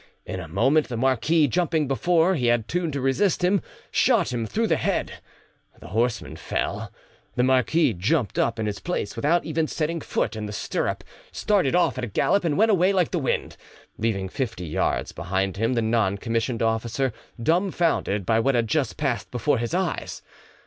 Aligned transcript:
In 0.25 0.39
a 0.39 0.47
moment 0.47 0.89
the 0.89 0.97
marquis, 0.97 1.47
jumping 1.47 1.83
up 1.83 1.87
before 1.89 2.33
he 2.33 2.47
had 2.47 2.67
tune 2.67 2.91
to 2.91 2.99
resist 2.99 3.43
him, 3.43 3.61
shot 3.91 4.33
him 4.33 4.47
through 4.47 4.65
the 4.65 4.75
head; 4.77 5.21
the 5.79 5.89
horseman 5.89 6.37
fell, 6.37 6.91
the 7.35 7.43
marquis 7.43 7.93
jumped 7.93 8.39
up 8.39 8.57
in 8.57 8.65
his 8.65 8.79
place 8.79 9.15
without 9.15 9.45
even 9.45 9.67
setting 9.67 10.01
foot 10.01 10.35
in 10.35 10.47
the 10.47 10.51
stirrup, 10.53 11.03
started 11.31 11.75
off 11.75 11.99
at 11.99 12.03
a 12.03 12.07
gallop, 12.07 12.43
and 12.43 12.57
went 12.57 12.71
away 12.71 12.91
like 12.93 13.11
the 13.11 13.19
wind, 13.19 13.57
leaving 13.99 14.27
fifty 14.27 14.65
yards 14.65 15.11
behind 15.11 15.57
him 15.57 15.73
the 15.75 15.83
non 15.83 16.17
commissioned 16.17 16.63
officer, 16.63 17.13
dumbfounded 17.39 18.27
with 18.27 18.43
what 18.43 18.55
had 18.55 18.65
just 18.67 18.97
passed 18.97 19.29
before 19.29 19.59
his 19.59 19.75
eyes. 19.75 20.23